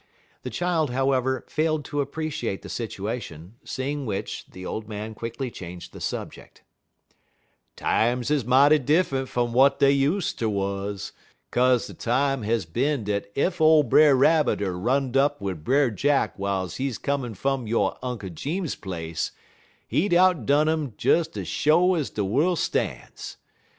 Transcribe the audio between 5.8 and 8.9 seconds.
the subject. "Times is mighty